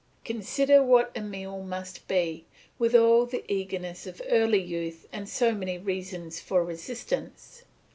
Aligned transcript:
Consider 0.25 0.81
what 0.81 1.11
Emile 1.15 1.61
must 1.61 2.07
be, 2.07 2.45
with 2.79 2.95
all 2.95 3.27
the 3.27 3.43
eagerness 3.47 4.07
of 4.07 4.19
early 4.29 4.57
youth 4.59 5.07
and 5.13 5.29
so 5.29 5.53
many 5.53 5.77
reasons 5.77 6.39
for 6.39 6.63
resistance! 6.65 7.61